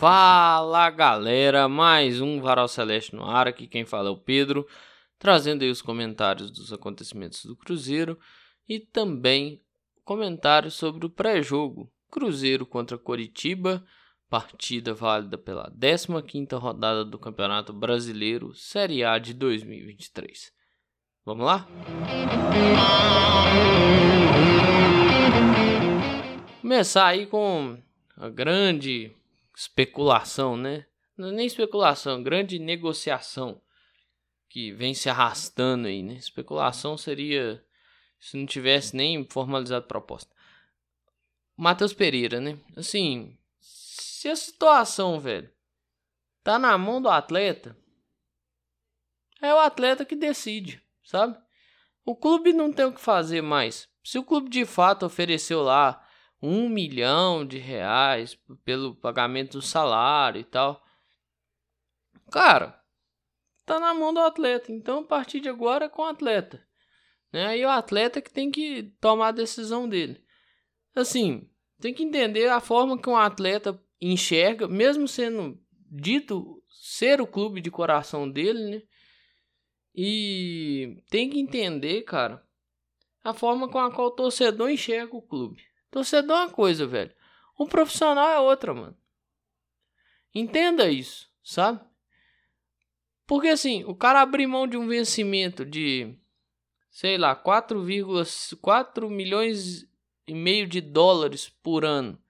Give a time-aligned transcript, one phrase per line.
[0.00, 3.46] Fala galera, mais um Varal Celeste no ar.
[3.46, 4.66] Aqui quem fala é o Pedro,
[5.18, 8.18] trazendo aí os comentários dos acontecimentos do Cruzeiro
[8.66, 9.60] e também
[10.02, 13.84] comentários sobre o pré-jogo Cruzeiro contra Coritiba,
[14.30, 20.50] partida válida pela 15ª rodada do Campeonato Brasileiro Série A de 2023.
[21.26, 21.68] Vamos lá?
[26.62, 27.76] Começar aí com
[28.16, 29.14] a grande
[29.60, 30.86] especulação, né?
[31.14, 33.60] Não é nem especulação, grande negociação
[34.48, 36.14] que vem se arrastando aí, né?
[36.14, 37.62] Especulação seria
[38.18, 40.34] se não tivesse nem formalizado proposta.
[41.54, 42.58] Matheus Pereira, né?
[42.74, 45.52] Assim, se a situação, velho,
[46.42, 47.76] tá na mão do atleta,
[49.42, 51.38] é o atleta que decide, sabe?
[52.02, 53.90] O clube não tem o que fazer mais.
[54.02, 56.02] Se o clube de fato ofereceu lá
[56.42, 60.82] um milhão de reais pelo pagamento do salário e tal.
[62.30, 62.80] Cara,
[63.66, 64.72] tá na mão do atleta.
[64.72, 66.64] Então, a partir de agora é com o atleta.
[67.32, 67.58] Né?
[67.58, 70.22] E o atleta que tem que tomar a decisão dele.
[70.94, 71.48] Assim,
[71.80, 75.60] tem que entender a forma que um atleta enxerga, mesmo sendo
[75.90, 78.82] dito ser o clube de coração dele, né?
[79.94, 82.42] E tem que entender, cara,
[83.22, 85.62] a forma com a qual o torcedor enxerga o clube.
[85.90, 87.12] Torcedor é uma coisa, velho.
[87.58, 88.96] Um profissional é outra, mano.
[90.34, 91.80] Entenda isso, sabe?
[93.26, 96.16] Porque assim, o cara abrir mão de um vencimento de,
[96.90, 99.86] sei lá, 4,4 milhões
[100.26, 102.20] e meio de dólares por ano.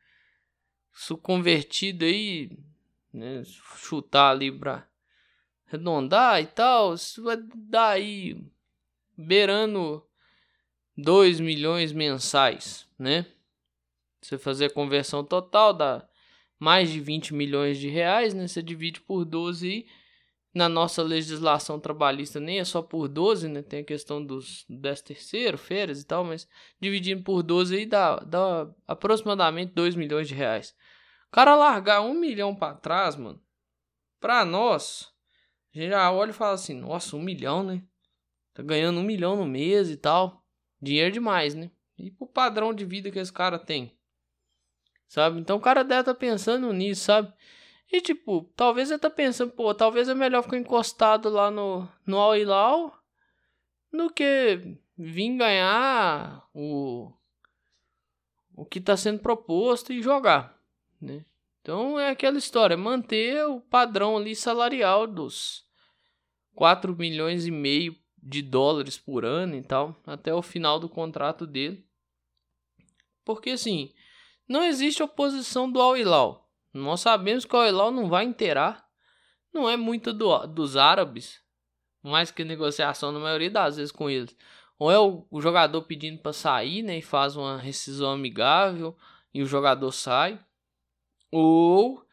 [0.92, 2.58] Isso convertido aí,
[3.12, 4.86] né, chutar ali pra
[5.66, 8.42] arredondar e tal, isso vai dar aí
[9.16, 10.04] beirando
[10.96, 13.26] 2 milhões mensais, né?
[14.22, 16.06] Você fazer a conversão total dá
[16.58, 18.46] mais de 20 milhões de reais, né?
[18.46, 19.86] Você divide por 12 e
[20.52, 23.62] na nossa legislação trabalhista nem é só por 12, né?
[23.62, 26.46] Tem a questão dos 10 terceiro, férias e tal, mas
[26.80, 30.74] dividindo por 12 aí dá, dá aproximadamente 2 milhões de reais.
[31.28, 33.40] O cara largar um milhão para trás, mano,
[34.20, 35.08] pra nós,
[35.74, 37.82] a gente já olha e fala assim, nossa, um milhão, né?
[38.52, 40.44] Tá ganhando um milhão no mês e tal.
[40.82, 41.70] Dinheiro demais, né?
[41.96, 43.96] E pro padrão de vida que esse cara tem
[45.10, 45.40] sabe?
[45.40, 47.32] Então o cara deve estar tá pensando nisso, sabe?
[47.92, 52.16] E tipo, talvez ele tá pensando, pô, talvez é melhor ficar encostado lá no, no
[52.16, 52.96] Al Hilal
[53.92, 57.12] do que vir ganhar o,
[58.54, 60.56] o que está sendo proposto e jogar,
[61.00, 61.24] né?
[61.60, 65.64] Então é aquela história, manter o padrão ali salarial dos
[66.54, 71.48] 4 milhões e meio de dólares por ano e tal, até o final do contrato
[71.48, 71.84] dele.
[73.24, 73.92] Porque assim,
[74.50, 76.50] não existe oposição do Al-Hilal.
[76.74, 78.84] Nós sabemos que o Al-Hilal não vai inteirar.
[79.54, 81.40] Não é muito do, dos árabes.
[82.02, 84.36] Mais que negociação na maioria das vezes com eles.
[84.76, 86.98] Ou é o, o jogador pedindo para sair, né?
[86.98, 88.96] E faz uma rescisão amigável
[89.32, 90.44] e o jogador sai.
[91.30, 92.04] Ou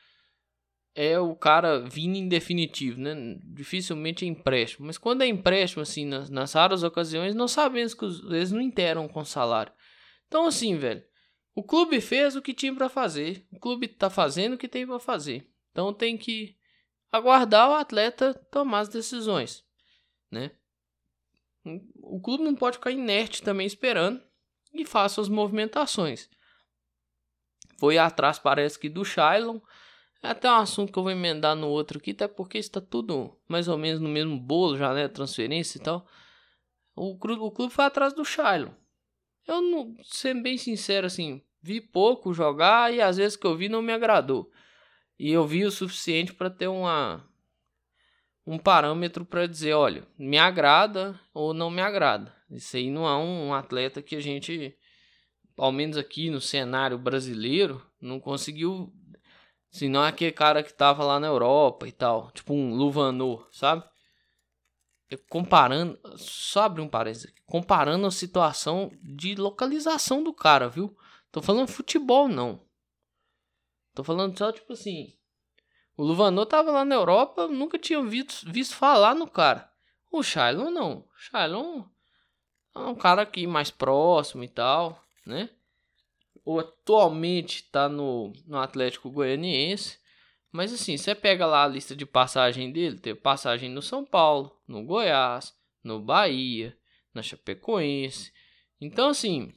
[0.93, 3.15] é o cara vindo em definitivo, né?
[3.45, 4.85] Dificilmente é empréstimo.
[4.85, 8.61] Mas quando é empréstimo, assim, nas, nas raras ocasiões, nós sabemos que os, eles não
[8.61, 9.73] interam com salário.
[10.27, 11.03] Então, assim, velho,
[11.57, 13.43] o clube fez o que tinha para fazer.
[13.51, 15.51] O clube tá fazendo o que tem para fazer.
[15.71, 16.55] Então tem que
[17.11, 19.65] aguardar o atleta tomar as decisões,
[20.29, 20.51] né?
[21.95, 24.21] O clube não pode ficar inerte também esperando
[24.71, 26.29] e faça as movimentações.
[27.79, 29.59] Foi atrás, parece que do Shailon.
[30.21, 33.35] É até um assunto que eu vou emendar no outro aqui, até porque está tudo
[33.47, 35.07] mais ou menos no mesmo bolo já, né?
[35.07, 36.07] Transferência e tal.
[36.95, 38.73] O, o clube foi atrás do Shailon.
[39.47, 43.69] Eu não, sendo bem sincero assim, vi pouco jogar e às vezes que eu vi
[43.69, 44.51] não me agradou.
[45.19, 47.25] E eu vi o suficiente para ter uma
[48.47, 52.33] um parâmetro para dizer, olha, me agrada ou não me agrada.
[52.49, 54.73] Isso aí não é um atleta que a gente,
[55.57, 58.93] ao menos aqui no cenário brasileiro, não conseguiu.
[59.69, 63.49] Se não é aquele cara que tava lá na Europa e tal, tipo um Luvanor,
[63.51, 63.83] sabe?
[65.29, 70.97] Comparando, só abrir um parênteses, comparando a situação de localização do cara, viu?
[71.31, 72.61] Tô falando futebol, não.
[73.93, 75.17] Tô falando só, tipo assim.
[75.95, 79.71] O Luvanor tava lá na Europa, nunca tinha visto, visto falar no cara.
[80.11, 80.99] O Shailon não.
[80.99, 81.83] O Shailon
[82.75, 85.49] é um cara aqui mais próximo e tal, né?
[86.45, 89.99] Ou atualmente tá no, no Atlético Goianiense.
[90.51, 94.55] Mas assim, você pega lá a lista de passagem dele, tem passagem no São Paulo,
[94.67, 95.53] no Goiás,
[95.83, 96.77] no Bahia,
[97.13, 98.31] na Chapecoense.
[98.79, 99.53] Então assim,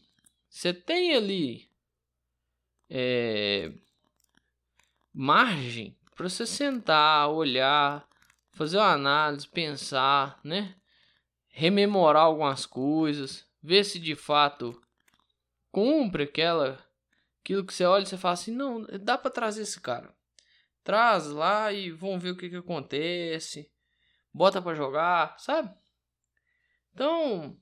[0.51, 1.71] você tem ali
[2.91, 3.73] é,
[5.15, 8.07] margem para você sentar, olhar,
[8.51, 10.75] fazer uma análise, pensar, né?
[11.49, 14.79] Rememorar algumas coisas, ver se de fato
[15.71, 16.85] cumpre aquela
[17.41, 20.13] aquilo que você olha e você fala assim, não, dá para trazer esse cara.
[20.83, 23.71] Traz lá e vamos ver o que que acontece.
[24.33, 25.75] Bota para jogar, sabe?
[26.93, 27.57] Então,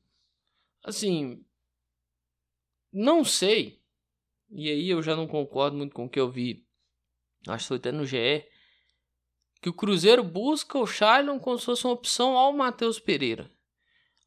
[0.83, 1.45] assim,
[2.93, 3.83] não sei.
[4.51, 6.67] E aí eu já não concordo muito com o que eu vi.
[7.47, 8.45] Acho que foi até no GE.
[9.61, 13.51] Que o Cruzeiro busca o Shailon como se fosse uma opção ao Matheus Pereira.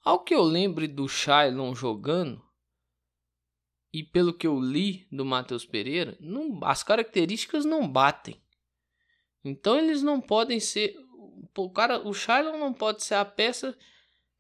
[0.03, 2.43] Ao que eu lembre do Shailon jogando,
[3.93, 8.41] e pelo que eu li do Matheus Pereira, não, as características não batem.
[9.43, 10.95] Então eles não podem ser.
[11.57, 13.77] O cara, o Shailon não pode ser a peça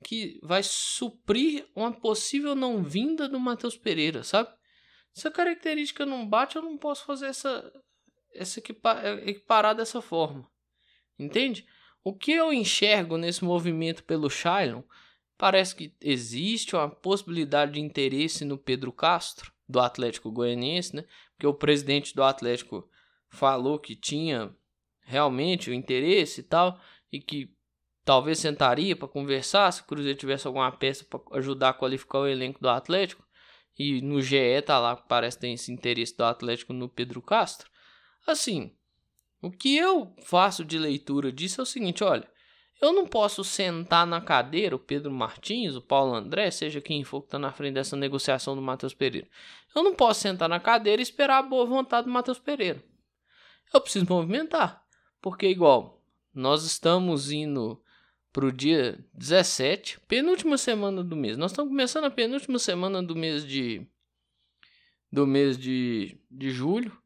[0.03, 4.49] que vai suprir uma possível não vinda do Matheus Pereira, sabe?
[5.13, 7.71] Se a característica não bate, eu não posso fazer essa,
[8.33, 10.49] essa equiparar dessa forma.
[11.19, 11.65] Entende?
[12.03, 14.81] O que eu enxergo nesse movimento pelo Shailon
[15.37, 21.05] parece que existe uma possibilidade de interesse no Pedro Castro, do Atlético Goianiense, né?
[21.33, 22.87] Porque o presidente do Atlético
[23.29, 24.53] falou que tinha
[25.01, 26.79] realmente o interesse e tal,
[27.11, 27.53] e que
[28.03, 32.27] talvez sentaria para conversar se o Cruzeiro tivesse alguma peça para ajudar a qualificar o
[32.27, 33.25] elenco do Atlético.
[33.77, 37.69] E no GE tá lá, parece que tem esse interesse do Atlético no Pedro Castro.
[38.27, 38.75] Assim,
[39.41, 42.29] o que eu faço de leitura disso é o seguinte, olha,
[42.81, 47.21] eu não posso sentar na cadeira o Pedro Martins, o Paulo André, seja quem for
[47.21, 49.27] que está na frente dessa negociação do Matheus Pereira.
[49.75, 52.83] Eu não posso sentar na cadeira e esperar a boa vontade do Matheus Pereira.
[53.73, 54.83] Eu preciso movimentar.
[55.21, 56.03] Porque, igual,
[56.33, 57.81] nós estamos indo
[58.31, 61.37] pro dia 17, penúltima semana do mês.
[61.37, 63.85] Nós estamos começando a penúltima semana do mês de
[65.11, 66.97] do mês de, de julho.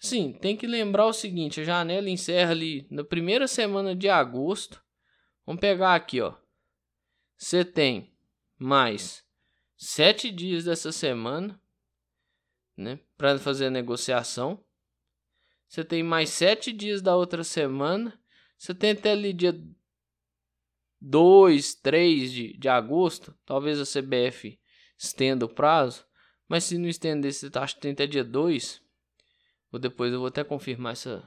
[0.00, 4.82] Sim, tem que lembrar o seguinte, a janela encerra ali na primeira semana de agosto.
[5.46, 6.34] Vamos pegar aqui, ó.
[7.36, 8.12] Você tem
[8.58, 9.24] mais
[9.76, 11.60] sete dias dessa semana,
[12.76, 14.64] né, para fazer a negociação.
[15.68, 18.18] Você tem mais sete dias da outra semana.
[18.56, 19.52] Você tem até ali dia
[21.00, 24.58] 2, 3 de, de agosto, talvez a CBF
[24.96, 26.04] estenda o prazo,
[26.48, 28.82] mas se não estender, você acha que tem até dia 2,
[29.72, 31.22] ou depois eu vou até confirmar essa,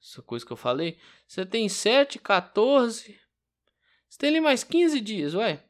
[0.00, 0.98] essa coisa que eu falei.
[1.26, 3.18] Você tem 7, 14,
[4.08, 5.64] você tem ali mais 15 dias, ué,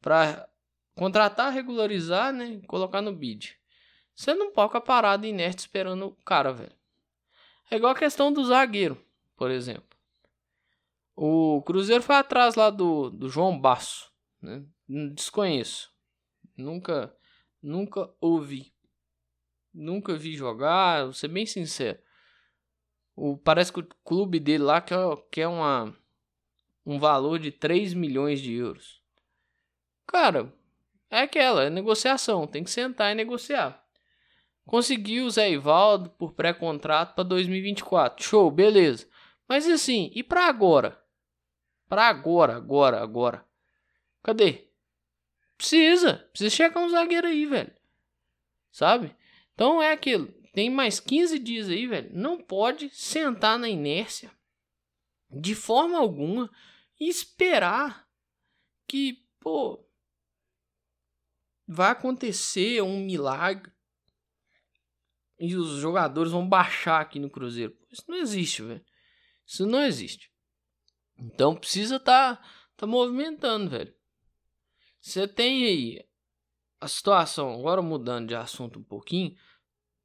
[0.00, 0.48] para
[0.94, 3.58] contratar, regularizar, né, colocar no bid.
[4.14, 6.72] Você não pode ficar parado inerte esperando o cara, velho.
[7.70, 9.02] É igual a questão do zagueiro,
[9.36, 9.93] por exemplo.
[11.16, 14.10] O Cruzeiro foi atrás lá do, do João Basso.
[14.42, 14.64] Né?
[15.14, 15.90] Desconheço.
[16.56, 17.14] Nunca,
[17.62, 18.72] nunca ouvi.
[19.72, 21.98] Nunca vi jogar, vou ser bem sincero.
[23.16, 24.98] O, parece que o clube dele lá quer,
[25.30, 25.96] quer uma,
[26.84, 29.00] um valor de 3 milhões de euros.
[30.06, 30.52] Cara,
[31.10, 32.46] é aquela, é negociação.
[32.46, 33.84] Tem que sentar e negociar.
[34.66, 38.24] Conseguiu o Zé Ivaldo por pré-contrato para 2024.
[38.24, 39.08] Show, beleza.
[39.48, 41.03] Mas assim, e para agora?
[42.02, 43.46] Agora, agora, agora.
[44.22, 44.68] Cadê?
[45.56, 46.16] Precisa.
[46.30, 47.72] Precisa chegar um zagueiro aí, velho.
[48.70, 49.14] Sabe?
[49.52, 50.32] Então é aquilo.
[50.52, 52.10] Tem mais 15 dias aí, velho.
[52.12, 54.30] Não pode sentar na inércia
[55.30, 56.50] de forma alguma
[56.98, 58.08] e esperar
[58.86, 59.84] que, pô,
[61.66, 63.72] vai acontecer um milagre
[65.38, 67.76] e os jogadores vão baixar aqui no Cruzeiro.
[67.90, 68.84] Isso não existe, velho.
[69.46, 70.32] Isso não existe.
[71.18, 72.42] Então precisa tá,
[72.76, 73.94] tá movimentando, velho.
[75.00, 76.04] Você tem aí
[76.80, 79.36] a situação, agora mudando de assunto um pouquinho,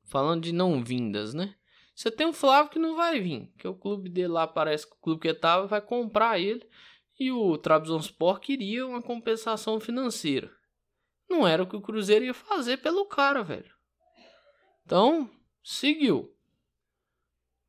[0.03, 1.55] falando de não vindas, né?
[1.95, 4.93] Você tem o Flávio que não vai vir, que o clube dele lá parece que
[4.93, 6.65] o clube que tava vai comprar ele
[7.19, 10.49] e o Trabzonspor queria uma compensação financeira.
[11.29, 13.71] Não era o que o Cruzeiro ia fazer pelo cara, velho.
[14.85, 15.29] Então,
[15.63, 16.33] seguiu.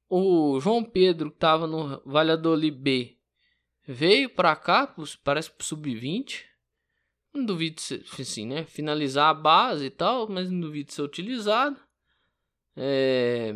[0.09, 3.20] O João Pedro que tava no Valladolid B
[3.93, 4.95] Veio para cá,
[5.25, 6.45] parece pro sub-20.
[7.35, 8.65] Não duvido ser, assim, né?
[8.65, 11.77] Finalizar a base e tal, mas não duvido ser utilizado.
[12.77, 13.53] É...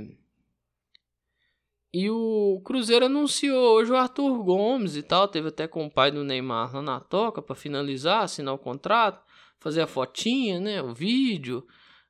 [1.93, 5.29] E o Cruzeiro anunciou hoje o Arthur Gomes e tal.
[5.29, 9.25] Teve até com o pai do Neymar lá na toca para finalizar, assinar o contrato,
[9.61, 10.83] fazer a fotinha, né?
[10.83, 11.65] O vídeo,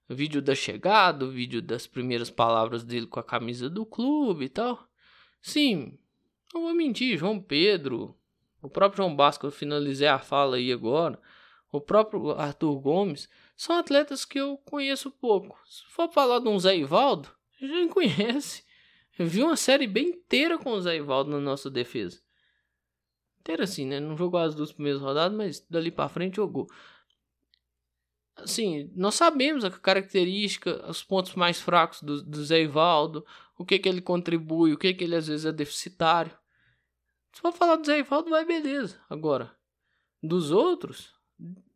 [0.08, 4.46] o vídeo da chegada, o vídeo das primeiras palavras dele com a camisa do clube
[4.46, 4.88] e tal.
[5.42, 5.98] Sim,
[6.54, 8.16] não vou mentir, João Pedro,
[8.62, 11.20] o próprio João Basco, eu finalizei a fala aí agora,
[11.70, 15.58] o próprio Arthur Gomes, são atletas que eu conheço pouco.
[15.66, 17.28] Se for falar de um Zé Ivaldo,
[17.60, 18.64] a gente conhece.
[19.18, 22.20] Eu vi uma série bem inteira com o Zé Ivaldo na nossa defesa.
[23.40, 24.00] Inteira assim, né?
[24.00, 26.66] Não jogou as duas primeiras rodadas, mas dali para frente jogou.
[28.36, 33.24] Assim, nós sabemos a característica, os pontos mais fracos do, do Zé Ivaldo,
[33.56, 36.36] o que que ele contribui, o que que ele às vezes é deficitário.
[37.34, 38.96] Se for falar do Zé Ivaldo, vai beleza.
[39.10, 39.52] Agora,
[40.22, 41.12] dos outros,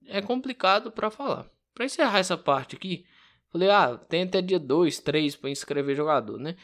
[0.07, 1.51] é complicado para falar.
[1.75, 3.05] Para encerrar essa parte aqui,
[3.51, 6.57] falei, ah, tem até dia 2, 3 para inscrever jogador, né?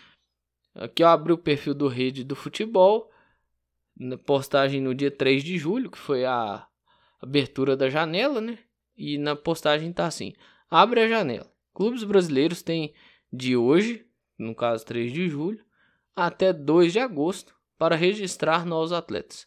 [0.74, 3.10] Aqui eu abri o perfil do Rede do Futebol,
[4.24, 6.66] postagem no dia 3 de julho, que foi a
[7.20, 8.58] abertura da janela, né?
[8.96, 10.32] E na postagem tá assim:
[10.70, 11.52] abre a janela.
[11.72, 12.94] Clubes brasileiros têm
[13.32, 14.06] de hoje,
[14.38, 15.64] no caso 3 de julho,
[16.14, 19.46] até 2 de agosto para registrar novos atletas.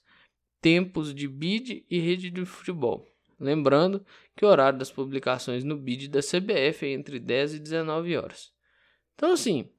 [0.62, 3.08] Tempos de bid e rede de futebol.
[3.40, 4.06] Lembrando
[4.36, 8.52] que o horário das publicações no bid da CBF é entre 10 e 19 horas.
[9.16, 9.70] Então, assim,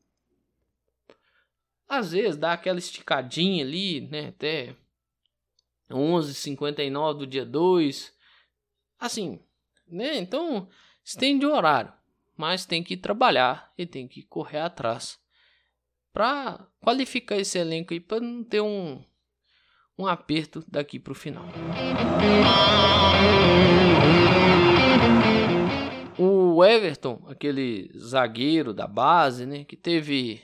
[1.88, 4.28] às vezes dá aquela esticadinha ali, né?
[4.28, 4.76] Até
[5.90, 8.14] 11h59 do dia 2.
[8.98, 9.40] Assim,
[9.86, 10.18] né?
[10.18, 10.68] Então,
[11.02, 11.92] estende o horário.
[12.36, 15.18] Mas tem que trabalhar e tem que correr atrás.
[16.18, 19.00] Para qualificar esse elenco aí, para não ter um,
[19.96, 21.44] um aperto daqui para o final.
[26.18, 30.42] O Everton, aquele zagueiro da base, né, que teve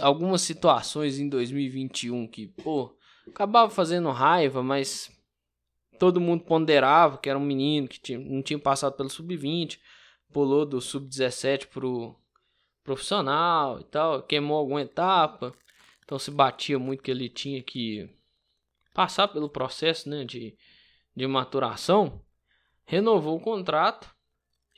[0.00, 2.96] algumas situações em 2021 que, pô,
[3.28, 5.10] acabava fazendo raiva, mas
[5.98, 9.78] todo mundo ponderava que era um menino que tinha, não tinha passado pelo sub-20,
[10.32, 12.18] pulou do sub-17 pro
[12.84, 15.52] profissional e tal, queimou alguma etapa,
[16.04, 18.08] então se batia muito que ele tinha que
[18.92, 20.56] passar pelo processo né, de,
[21.16, 22.22] de maturação,
[22.84, 24.14] renovou o contrato.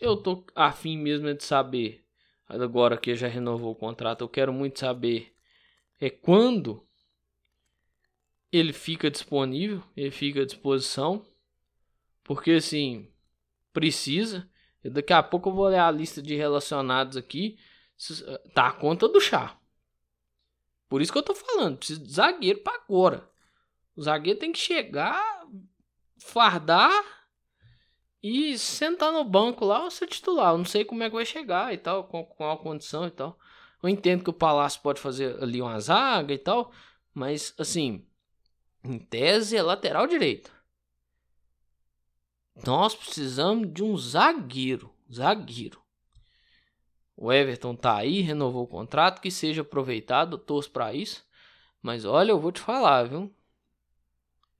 [0.00, 2.04] Eu tô afim mesmo de saber,
[2.48, 5.36] agora que já renovou o contrato, eu quero muito saber
[6.00, 6.86] é quando
[8.52, 11.26] ele fica disponível, ele fica à disposição,
[12.22, 13.10] porque assim,
[13.72, 14.48] precisa.
[14.84, 17.58] Daqui a pouco eu vou ler a lista de relacionados aqui,
[18.54, 19.58] tá a conta do chá.
[20.88, 23.28] Por isso que eu tô falando, precisa de zagueiro para agora.
[23.96, 25.46] O zagueiro tem que chegar,
[26.18, 27.04] fardar
[28.22, 30.52] e sentar no banco lá ou ser titular.
[30.52, 33.38] Eu não sei como é que vai chegar e tal, com, a condição e tal.
[33.82, 36.72] Eu entendo que o Palácio pode fazer ali uma zaga e tal,
[37.14, 38.06] mas assim,
[38.84, 40.52] em tese é lateral direito.
[42.64, 45.85] Nós precisamos de um zagueiro, zagueiro.
[47.16, 51.24] O Everton tá aí, renovou o contrato, que seja aproveitado, torço para isso.
[51.80, 53.34] Mas olha, eu vou te falar, viu?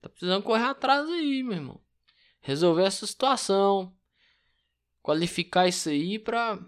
[0.01, 1.79] Tá precisando correr atrás aí, meu irmão.
[2.41, 3.93] Resolver essa situação.
[5.03, 6.59] Qualificar isso aí pra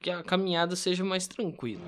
[0.00, 1.82] que a caminhada seja mais tranquila.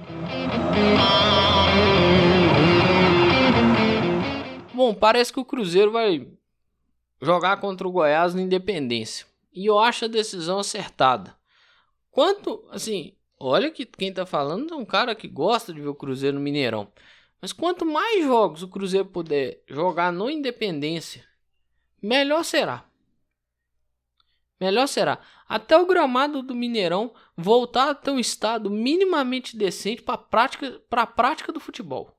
[4.75, 6.28] Bom, parece que o Cruzeiro vai
[7.20, 9.26] jogar contra o Goiás na Independência.
[9.52, 11.37] E eu acho a decisão acertada.
[12.12, 15.95] Quanto, assim, olha que quem tá falando é um cara que gosta de ver o
[15.95, 16.92] Cruzeiro no Mineirão.
[17.40, 21.26] Mas quanto mais jogos o Cruzeiro puder jogar no Independência,
[22.00, 22.85] melhor será.
[24.61, 25.21] Melhor será.
[25.49, 30.81] Até o gramado do Mineirão voltar a ter um estado minimamente decente para a prática,
[31.16, 32.16] prática do futebol.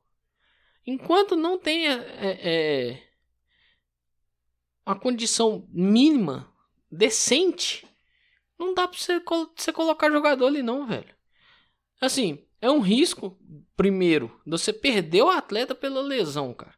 [0.85, 3.03] Enquanto não tenha é, é,
[4.85, 6.51] uma condição mínima,
[6.91, 7.87] decente,
[8.63, 9.21] não dá para você,
[9.55, 11.15] você colocar jogador ali não, velho.
[12.01, 13.37] Assim, é um risco,
[13.75, 16.75] primeiro, você perder o atleta pela lesão, cara.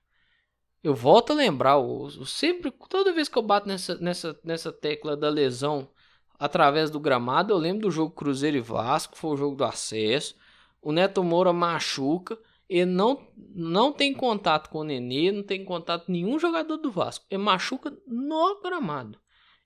[0.83, 5.17] Eu volto a lembrar, eu, sempre, toda vez que eu bato nessa, nessa, nessa tecla
[5.17, 5.89] da lesão
[6.37, 10.35] através do gramado, eu lembro do jogo Cruzeiro e Vasco, foi o jogo do acesso.
[10.81, 12.37] O Neto Moura machuca,
[12.69, 16.91] ele não, não tem contato com o Nenê, não tem contato com nenhum jogador do
[16.91, 17.25] Vasco.
[17.31, 19.19] Ele machuca no gramado.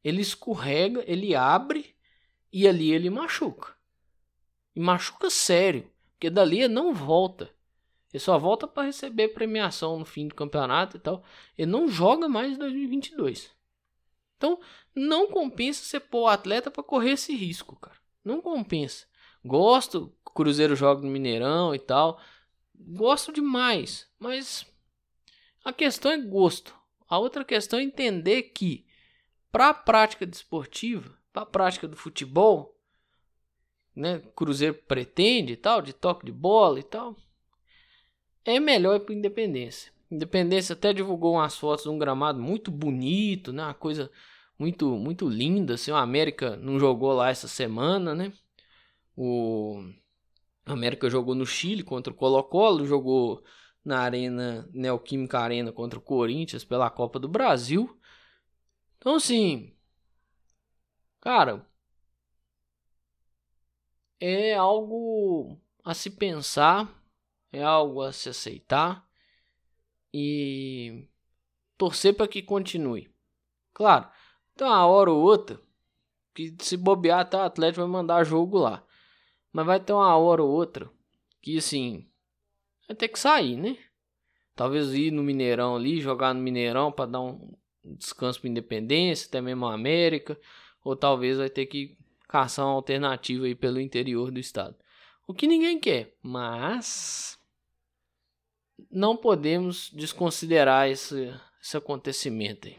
[0.04, 1.96] Ele escorrega, ele abre
[2.52, 3.76] e ali ele machuca.
[4.76, 5.90] E machuca sério.
[6.14, 7.50] Porque dali ele não volta.
[8.12, 11.24] Ele só volta para receber premiação no fim do campeonato e tal.
[11.58, 13.52] Ele não joga mais em 2022.
[14.36, 14.60] Então,
[14.96, 17.98] não compensa você pôr o atleta para correr esse risco, cara.
[18.24, 19.06] Não compensa.
[19.44, 22.20] Gosto, Cruzeiro joga no Mineirão e tal.
[22.74, 24.66] Gosto demais, mas
[25.64, 26.74] a questão é gosto.
[27.08, 28.86] A outra questão é entender que
[29.52, 32.76] para a prática desportiva, para a prática do futebol,
[33.96, 37.16] né, Cruzeiro pretende e tal, de toque de bola e tal,
[38.46, 39.92] é melhor ir para Independência.
[40.10, 44.12] Independência até divulgou umas fotos de um gramado muito bonito, né, uma coisa
[44.58, 48.34] muito muito linda, assim, o América não jogou lá essa semana, né?
[49.16, 49.82] O
[50.66, 53.44] América jogou no Chile contra o Colo-Colo, jogou
[53.84, 57.98] na Arena Neoquímica Arena contra o Corinthians pela Copa do Brasil.
[58.98, 59.74] Então, assim,
[61.22, 61.66] cara,
[64.20, 66.88] é algo a se pensar,
[67.52, 69.08] é algo a se aceitar
[70.14, 71.08] e
[71.78, 73.14] torcer para que continue.
[73.74, 74.10] Claro,
[74.54, 75.60] então uma hora ou outra
[76.34, 78.86] que se bobear até o Atlético vai mandar jogo lá.
[79.52, 80.90] Mas vai ter uma hora ou outra
[81.42, 82.10] que assim
[82.88, 83.78] vai ter que sair, né?
[84.56, 89.42] Talvez ir no Mineirão ali, jogar no Mineirão para dar um descanso para Independência, até
[89.42, 90.40] mesmo a América,
[90.84, 94.76] ou talvez vai ter que caçar uma alternativa aí pelo interior do estado.
[95.28, 97.40] O que ninguém quer, mas
[98.90, 102.78] não podemos desconsiderar esse, esse acontecimento aí.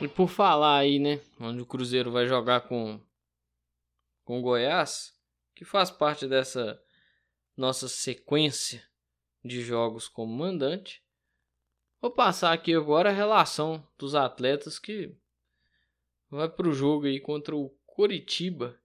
[0.00, 3.00] E por falar aí, né, onde o Cruzeiro vai jogar com
[4.24, 5.14] com Goiás,
[5.54, 6.78] que faz parte dessa
[7.56, 8.86] nossa sequência
[9.42, 11.02] de jogos como mandante.
[12.00, 15.12] Vou passar aqui agora a relação dos atletas que
[16.30, 18.78] vai para o jogo aí contra o Coritiba,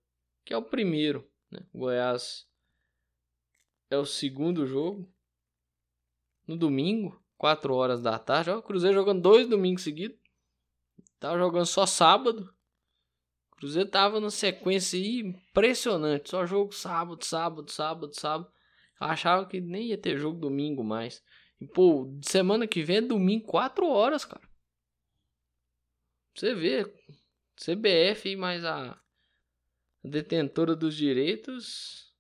[0.44, 1.30] que é o primeiro.
[1.52, 1.60] Né?
[1.74, 2.48] Goiás
[3.90, 5.08] é o segundo jogo.
[6.48, 8.50] No domingo, 4 horas da tarde.
[8.50, 10.18] Ó, o Cruzeiro jogando dois domingos seguidos.
[11.20, 12.54] Tava jogando só sábado.
[13.52, 16.32] O Cruzeiro tava na sequência aí impressionante.
[16.32, 18.52] Só jogo sábado, sábado, sábado, sábado.
[19.00, 21.24] Eu achava que nem ia ter jogo domingo mais.
[21.64, 24.48] Pô, semana que vem é domingo, 4 horas, cara.
[26.36, 26.86] Você vê.
[27.56, 29.00] CBF mais a
[30.04, 32.12] detentora dos direitos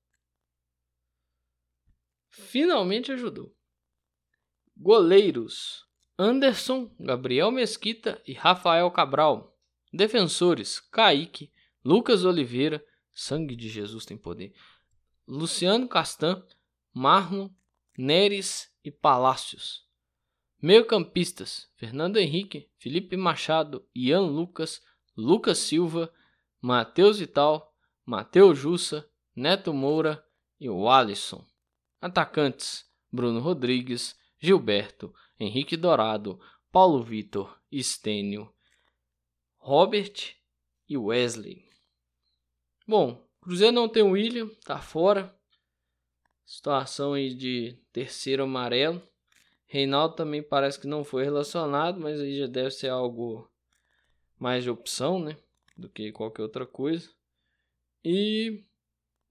[2.30, 3.56] finalmente ajudou.
[4.78, 9.58] Goleiros: Anderson, Gabriel Mesquita e Rafael Cabral.
[9.92, 11.52] Defensores: Kaique,
[11.84, 14.54] Lucas Oliveira, sangue de Jesus tem poder.
[15.28, 16.46] Luciano Castan,
[16.94, 17.50] Marlon,
[17.98, 19.88] Neres e Palácios.
[20.62, 24.82] Meio-campistas: Fernando Henrique, Felipe Machado, Ian Lucas,
[25.16, 26.14] Lucas Silva,
[26.62, 27.74] Matheus Vital,
[28.06, 30.26] Matheus Jussa, Neto Moura
[30.60, 31.46] e o Alisson.
[32.02, 36.40] Atacantes: Bruno Rodrigues, Gilberto, Henrique Dourado,
[36.72, 38.54] Paulo Vitor, Estênio,
[39.58, 40.36] Robert
[40.90, 41.70] e Wesley.
[42.88, 45.38] Bom, Cruzeiro não tem o William, tá fora.
[46.46, 49.02] Situação aí de terceiro amarelo.
[49.66, 53.50] Reinaldo também parece que não foi relacionado, mas aí já deve ser algo
[54.38, 55.38] mais de opção, né?
[55.76, 57.10] Do que qualquer outra coisa.
[58.04, 58.64] E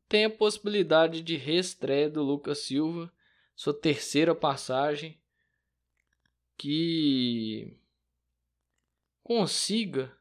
[0.09, 3.13] tem a possibilidade de reestreia do Lucas Silva,
[3.55, 5.19] sua terceira passagem,
[6.57, 7.77] que
[9.23, 10.15] consiga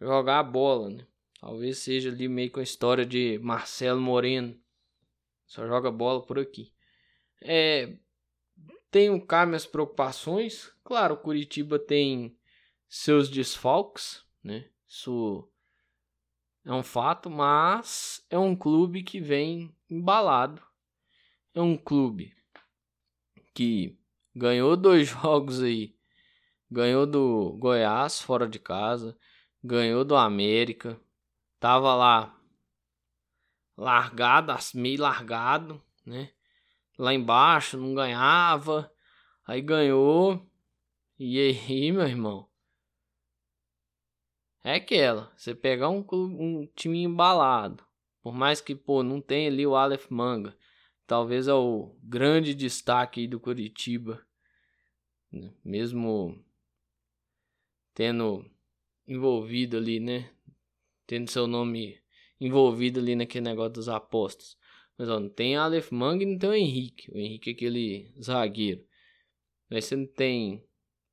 [0.00, 1.06] jogar a bola, né?
[1.40, 4.58] Talvez seja ali meio com a história de Marcelo Moreno.
[5.46, 6.72] Só joga bola por aqui.
[7.40, 7.96] É,
[8.90, 10.72] tenho cá minhas preocupações.
[10.84, 12.36] Claro, o Curitiba tem
[12.88, 14.68] seus desfalques, né?
[14.88, 15.48] Isso
[16.64, 20.62] é um fato, mas é um clube que vem embalado.
[21.54, 22.34] É um clube
[23.54, 23.98] que
[24.34, 25.94] ganhou dois jogos aí.
[26.70, 29.16] Ganhou do Goiás fora de casa,
[29.62, 31.00] ganhou do América.
[31.60, 32.35] Tava lá
[33.76, 36.30] largado, meio largado, né?
[36.98, 38.90] Lá embaixo não ganhava,
[39.46, 40.44] aí ganhou.
[41.18, 42.48] E aí, meu irmão?
[44.64, 47.86] É aquela, você pegar um, um time embalado,
[48.20, 50.58] por mais que pô, não tenha ali o Aleph Manga,
[51.06, 54.26] talvez é o grande destaque do Curitiba,
[55.30, 55.54] né?
[55.64, 56.44] mesmo
[57.94, 58.44] tendo
[59.06, 60.30] envolvido ali, né?
[61.06, 62.02] Tendo seu nome
[62.40, 64.56] envolvido ali naquele negócio dos apostas.
[64.98, 67.10] Mas ó, não tem Aleph Manga e não tem o Henrique.
[67.12, 68.84] O Henrique é aquele zagueiro.
[69.70, 70.64] Aí você não tem.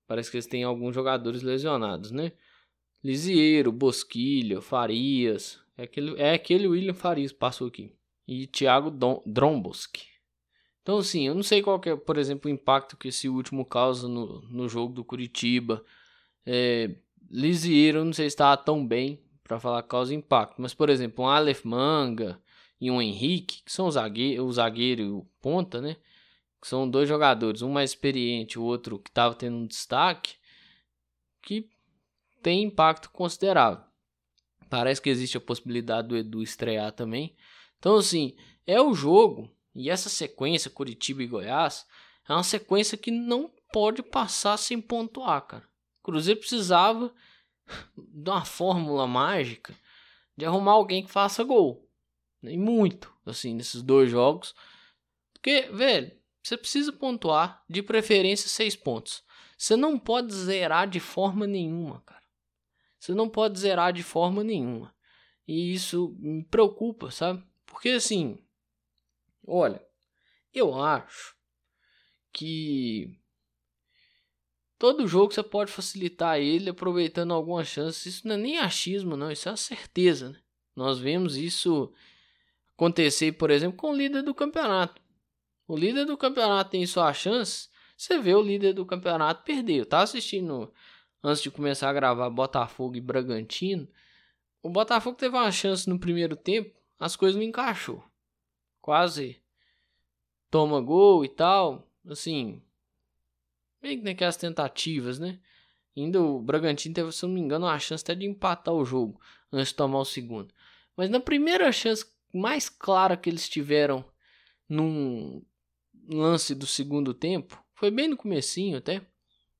[0.07, 2.31] Parece que eles têm alguns jogadores lesionados, né?
[3.03, 5.59] Lisieiro, Bosquilha, Farias.
[5.77, 7.93] É aquele, é aquele William Farias que passou aqui.
[8.27, 8.91] E Thiago
[9.25, 10.07] Dromboski.
[10.81, 14.07] Então, assim, eu não sei qual é, por exemplo, o impacto que esse último causa
[14.07, 15.83] no, no jogo do Curitiba.
[16.45, 16.95] É,
[17.29, 19.19] Lisieiro, não sei se estava tão bem
[19.53, 20.61] para falar causa impacto.
[20.61, 22.41] Mas, por exemplo, um Aleph Manga
[22.79, 25.95] e um Henrique, que são o zagueiro, o zagueiro e o ponta, né?
[26.59, 30.35] Que são dois jogadores, um mais experiente, o outro que estava tendo um destaque,
[31.41, 31.69] que
[32.41, 33.83] tem impacto considerável.
[34.69, 37.35] Parece que existe a possibilidade do Edu estrear também.
[37.77, 38.35] Então, assim,
[38.65, 41.85] é o jogo e essa sequência, Curitiba e Goiás,
[42.27, 45.63] é uma sequência que não pode passar sem pontuar, cara.
[46.01, 47.13] Cruzeiro precisava
[47.97, 49.75] de uma fórmula mágica
[50.35, 51.87] de arrumar alguém que faça gol.
[52.41, 54.53] E muito, assim, nesses dois jogos.
[55.33, 59.23] Porque, velho, você precisa pontuar, de preferência, seis pontos.
[59.57, 62.23] Você não pode zerar de forma nenhuma, cara.
[62.99, 64.93] Você não pode zerar de forma nenhuma.
[65.47, 67.43] E isso me preocupa, sabe?
[67.65, 68.37] Porque assim,
[69.45, 69.85] olha,
[70.53, 71.35] eu acho
[72.31, 73.17] que
[74.83, 78.05] todo jogo você pode facilitar ele aproveitando algumas chances.
[78.05, 80.31] Isso não é nem achismo, não, isso é uma certeza.
[80.31, 80.39] Né?
[80.75, 81.93] Nós vemos isso
[82.75, 85.01] acontecer, por exemplo, com o líder do campeonato.
[85.65, 89.75] O líder do campeonato tem sua chance, você vê o líder do campeonato perder.
[89.75, 90.69] Eu tava assistindo
[91.23, 93.87] antes de começar a gravar Botafogo e Bragantino.
[94.61, 98.03] O Botafogo teve uma chance no primeiro tempo, as coisas não encaixou.
[98.81, 99.41] Quase
[100.51, 101.89] toma gol e tal.
[102.05, 102.61] Assim,
[103.83, 105.39] meio que naquelas tentativas, né?
[105.95, 109.21] Ainda o Bragantino teve, se não me engano, uma chance até de empatar o jogo
[109.51, 110.53] antes de tomar o segundo.
[110.97, 114.03] Mas na primeira chance mais clara que eles tiveram
[114.67, 115.43] num
[116.09, 119.05] lance do segundo tempo, foi bem no comecinho até.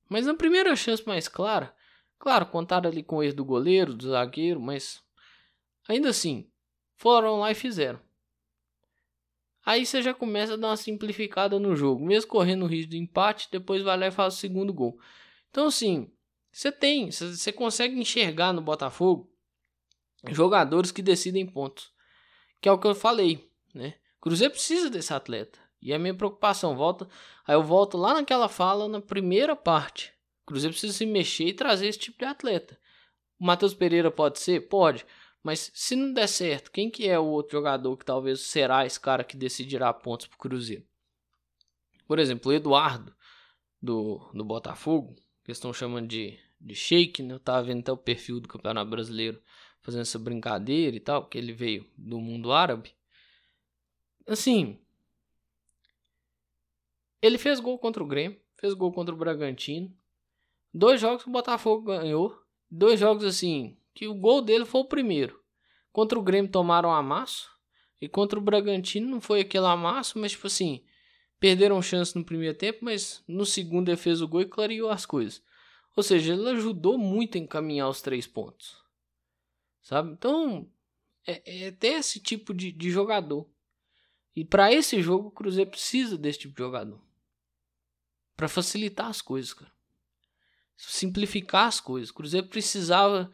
[0.08, 1.72] Mas na primeira chance mais clara,
[2.24, 5.02] Claro, contaram ali com o erro do goleiro, do zagueiro, mas
[5.86, 6.50] ainda assim,
[6.96, 8.00] foram lá e fizeram.
[9.64, 12.98] Aí você já começa a dar uma simplificada no jogo, mesmo correndo o risco de
[12.98, 14.98] empate, depois vai lá e faz o segundo gol.
[15.50, 16.10] Então assim,
[16.52, 19.30] você tem, você consegue enxergar no Botafogo
[20.30, 21.92] jogadores que decidem pontos,
[22.60, 23.94] que é o que eu falei, né?
[24.20, 25.58] Cruzeiro precisa desse atleta.
[25.82, 27.06] E a minha preocupação volta,
[27.46, 30.14] aí eu volto lá naquela fala na primeira parte.
[30.46, 32.78] Cruzeiro precisa se mexer e trazer esse tipo de atleta.
[33.38, 34.60] O Matheus Pereira pode ser?
[34.68, 35.04] Pode.
[35.44, 38.98] Mas se não der certo, quem que é o outro jogador que talvez será esse
[38.98, 40.84] cara que decidirá pontos pro Cruzeiro?
[42.08, 43.14] Por exemplo, o Eduardo
[43.80, 47.34] do, do Botafogo, que estão chamando de, de Shake, né?
[47.34, 49.40] Eu tava vendo até o perfil do Campeonato Brasileiro
[49.80, 52.92] fazendo essa brincadeira e tal, porque ele veio do mundo árabe.
[54.26, 54.80] Assim,
[57.20, 59.94] ele fez gol contra o Grêmio, fez gol contra o Bragantino,
[60.76, 62.36] Dois jogos que o Botafogo ganhou.
[62.68, 65.40] Dois jogos assim, que o gol dele foi o primeiro.
[65.92, 67.48] Contra o Grêmio tomaram amasso.
[68.00, 70.84] E contra o Bragantino não foi aquele amasso, mas tipo assim,
[71.38, 75.06] perderam chance no primeiro tempo, mas no segundo ele fez o gol e clareou as
[75.06, 75.42] coisas.
[75.96, 78.76] Ou seja, ele ajudou muito a encaminhar os três pontos.
[79.80, 80.10] Sabe?
[80.10, 80.68] Então,
[81.26, 83.48] é, é até esse tipo de, de jogador.
[84.34, 87.00] E para esse jogo, o Cruzeiro precisa desse tipo de jogador.
[88.36, 89.72] para facilitar as coisas, cara
[90.76, 92.10] simplificar as coisas.
[92.10, 93.30] O Cruzeiro precisava.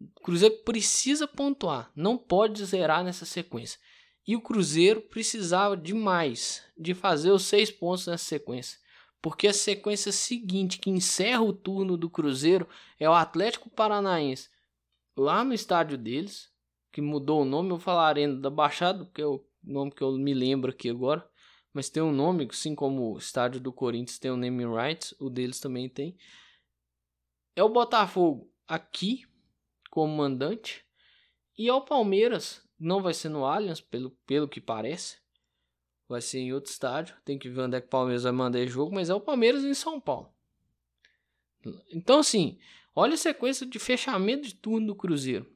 [0.00, 3.78] O Cruzeiro precisa pontuar, não pode zerar nessa sequência.
[4.26, 8.78] E o Cruzeiro precisava demais de fazer os seis pontos nessa sequência.
[9.20, 14.48] Porque a sequência seguinte, que encerra o turno do Cruzeiro, é o Atlético Paranaense
[15.16, 16.50] lá no estádio deles,
[16.92, 20.02] que mudou o nome, eu vou falar Arena da Baixada, que é o nome que
[20.02, 21.26] eu me lembro aqui agora.
[21.72, 25.28] Mas tem um nome, assim como o estádio do Corinthians tem o naming rights, o
[25.28, 26.16] deles também tem
[27.56, 29.24] é o Botafogo aqui
[29.94, 30.84] como mandante
[31.56, 35.18] e é o Palmeiras, não vai ser no Allianz, pelo, pelo que parece.
[36.08, 37.16] Vai ser em outro estádio.
[37.24, 39.64] Tem que ver onde é que o Palmeiras vai mandar jogo, mas é o Palmeiras
[39.64, 40.28] em São Paulo.
[41.92, 42.58] Então, assim,
[42.94, 45.46] olha a sequência de fechamento de turno do Cruzeiro.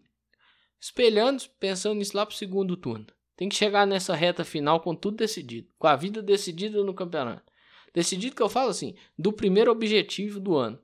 [0.81, 3.07] Espelhando, pensando nisso lá pro segundo turno.
[3.37, 5.69] Tem que chegar nessa reta final com tudo decidido.
[5.77, 7.53] Com a vida decidida no campeonato.
[7.93, 10.81] Decidido que eu falo assim, do primeiro objetivo do ano.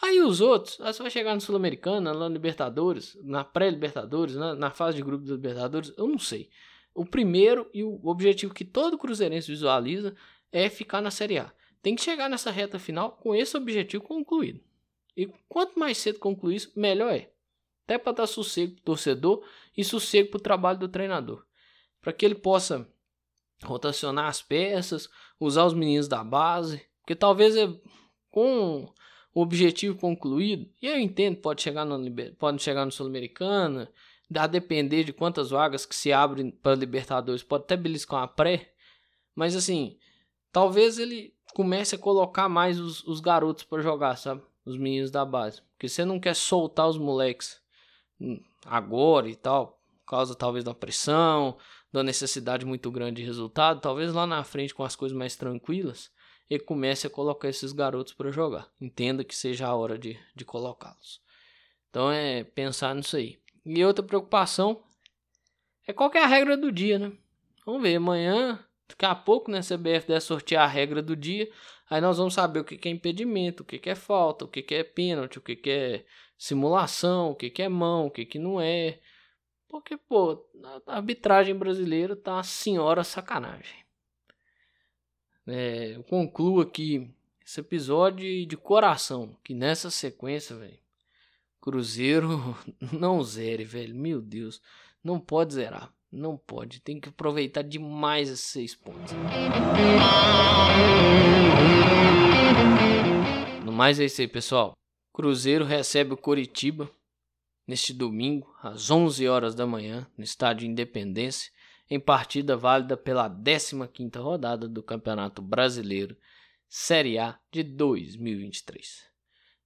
[0.00, 4.54] Aí os outros, aí você vai chegar no Sul-Americana, lá no Libertadores, na pré-Libertadores, na,
[4.54, 6.48] na, fase de grupo da Libertadores, eu não sei.
[6.94, 10.14] O primeiro e o objetivo que todo cruzeirense visualiza
[10.52, 11.52] é ficar na Série A.
[11.82, 14.60] Tem que chegar nessa reta final com esse objetivo concluído.
[15.16, 17.30] E quanto mais cedo concluir isso, melhor é.
[17.84, 19.44] Até para dar sossego pro torcedor
[19.76, 21.44] e sossego pro trabalho do treinador.
[22.00, 22.88] Para que ele possa
[23.64, 25.08] rotacionar as peças,
[25.40, 27.68] usar os meninos da base, porque talvez é
[28.30, 28.92] com
[29.34, 31.98] o objetivo concluído, e eu entendo, pode chegar no,
[32.38, 33.90] pode chegar no Sul-Americana,
[34.34, 38.72] a depender de quantas vagas que se abrem para Libertadores, pode até beliscar uma pré,
[39.34, 39.98] mas assim,
[40.52, 44.42] talvez ele comece a colocar mais os, os garotos para jogar, sabe?
[44.64, 45.62] Os meninos da base.
[45.72, 47.60] Porque você não quer soltar os moleques
[48.20, 51.56] hum, agora e tal, por causa talvez da pressão,
[51.92, 56.10] da necessidade muito grande de resultado, talvez lá na frente com as coisas mais tranquilas,
[56.50, 58.68] e comece a colocar esses garotos para jogar.
[58.80, 61.20] Entenda que seja a hora de, de colocá-los.
[61.90, 63.38] Então é pensar nisso aí.
[63.64, 64.82] E outra preocupação
[65.86, 67.12] é qual é a regra do dia, né?
[67.64, 71.50] Vamos ver, amanhã, daqui a pouco, né, CBF deve sortear a regra do dia.
[71.90, 74.84] Aí nós vamos saber o que é impedimento, o que é falta, o que é
[74.84, 76.04] pênalti, o que é
[76.36, 79.00] simulação, o que é mão, o que não é.
[79.68, 80.46] Porque, pô,
[80.86, 83.87] a arbitragem brasileira tá uma senhora sacanagem.
[85.48, 87.10] É, eu concluo aqui
[87.44, 90.78] esse episódio de coração, que nessa sequência, velho,
[91.60, 92.56] Cruzeiro
[92.92, 93.94] não zere, velho.
[93.94, 94.60] Meu Deus,
[95.02, 95.92] não pode zerar.
[96.10, 99.12] Não pode, tem que aproveitar demais esses seis pontos.
[103.62, 104.72] No mais é isso aí, pessoal.
[105.12, 106.90] Cruzeiro recebe o Coritiba
[107.66, 111.52] neste domingo, às 11 horas da manhã, no estádio Independência,
[111.90, 116.16] em partida válida pela 15ª rodada do Campeonato Brasileiro
[116.68, 119.06] Série A de 2023.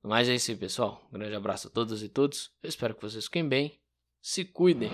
[0.03, 1.09] Mas é isso aí, pessoal.
[1.11, 2.51] Um grande abraço a todas e todos.
[2.63, 3.81] Eu espero que vocês fiquem bem.
[4.21, 4.91] Se cuidem.